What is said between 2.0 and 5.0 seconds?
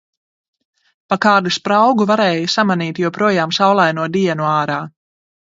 varēja samanīt joprojām saulaino dienu ārā.